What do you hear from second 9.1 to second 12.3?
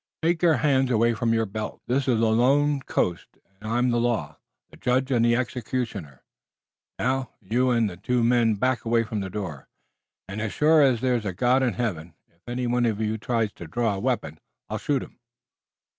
the door, and as sure as there's a God in Heaven,